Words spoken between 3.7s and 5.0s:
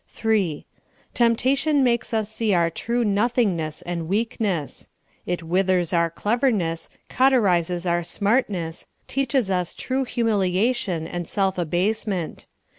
and weakness.